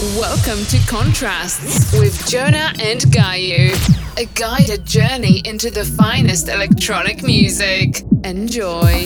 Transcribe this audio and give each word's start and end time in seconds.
Welcome 0.00 0.64
to 0.66 0.78
Contrasts 0.86 1.92
with 1.98 2.28
Jona 2.28 2.72
and 2.80 3.00
Gaio, 3.10 3.74
a 4.16 4.26
guided 4.38 4.86
journey 4.86 5.42
into 5.44 5.72
the 5.72 5.84
finest 5.84 6.48
electronic 6.48 7.24
music. 7.24 8.04
Enjoy. 8.22 9.02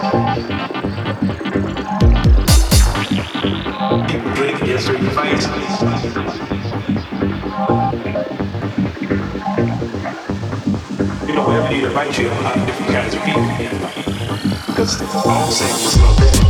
You 11.26 11.34
don't 11.34 11.52
ever 11.52 11.68
need 11.68 11.82
to 11.82 11.90
fight 11.90 12.18
you 12.18 12.28
a 12.28 12.66
different 12.66 12.92
kinds 12.92 13.14
of 13.14 13.22
people. 13.24 13.42
Because 14.66 15.02
all 15.26 15.50
same 15.50 15.74
is 15.74 16.00
love. 16.00 16.49